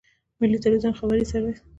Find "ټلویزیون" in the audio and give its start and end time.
0.63-0.93